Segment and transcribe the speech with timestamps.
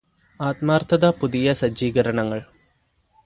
[0.39, 2.41] ആത്മാര്ത്ഥത പുതിയ സജ്ജീകരണങ്ങള്